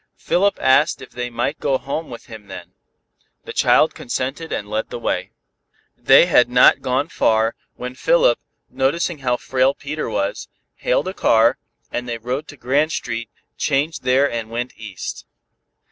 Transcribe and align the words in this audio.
Philip 0.17 0.57
asked 0.59 0.99
if 0.99 1.11
they 1.11 1.29
might 1.29 1.59
go 1.59 1.77
home 1.77 2.09
with 2.09 2.25
him 2.25 2.47
then. 2.47 2.73
The 3.43 3.53
child 3.53 3.93
consented 3.93 4.51
and 4.51 4.67
led 4.67 4.89
the 4.89 4.97
way. 4.97 5.29
They 5.95 6.25
had 6.25 6.49
not 6.49 6.81
gone 6.81 7.07
far, 7.09 7.53
when 7.75 7.93
Philip, 7.93 8.39
noticing 8.67 9.19
how 9.19 9.37
frail 9.37 9.75
Peter 9.75 10.09
was, 10.09 10.49
hailed 10.77 11.07
a 11.07 11.13
car, 11.13 11.59
and 11.91 12.09
they 12.09 12.17
rode 12.17 12.47
to 12.47 12.57
Grand 12.57 12.91
Street, 12.91 13.29
changed 13.59 14.01
there 14.01 14.27
and 14.27 14.49
went 14.49 14.75
east. 14.75 15.27